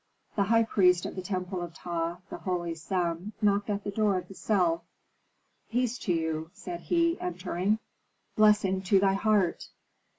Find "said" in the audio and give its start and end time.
6.55-6.79